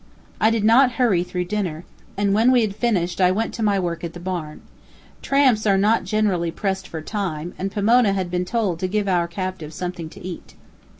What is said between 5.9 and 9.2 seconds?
generally pressed for time, and Pomona had been told to give